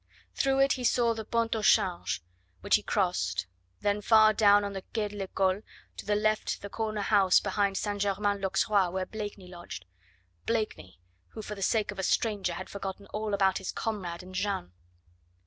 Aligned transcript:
Through 0.33 0.57
it 0.61 0.71
he 0.73 0.83
saw 0.83 1.13
the 1.13 1.23
Pont 1.23 1.55
au 1.55 1.61
Change, 1.61 2.23
which 2.61 2.75
he 2.75 2.81
crossed, 2.81 3.45
then 3.81 4.01
far 4.01 4.33
down 4.33 4.63
on 4.63 4.73
the 4.73 4.81
Quai 4.81 5.09
de 5.09 5.15
l'Ecole 5.15 5.61
to 5.95 6.05
the 6.07 6.15
left 6.15 6.63
the 6.63 6.71
corner 6.71 7.01
house 7.01 7.39
behind 7.39 7.77
St. 7.77 8.01
Germain 8.01 8.41
l'Auxerrois, 8.41 8.89
where 8.89 9.05
Blakeney 9.05 9.47
lodged 9.47 9.85
Blakeney, 10.47 10.99
who 11.27 11.43
for 11.43 11.53
the 11.53 11.61
sake 11.61 11.91
of 11.91 11.99
a 11.99 12.01
stranger 12.01 12.53
had 12.53 12.67
forgotten 12.67 13.05
all 13.13 13.35
about 13.35 13.59
his 13.59 13.71
comrade 13.71 14.23
and 14.23 14.33
Jeanne. 14.33 14.71